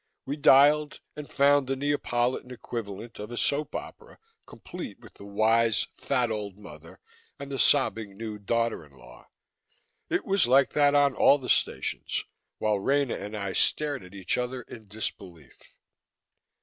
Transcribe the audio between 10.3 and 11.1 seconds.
like that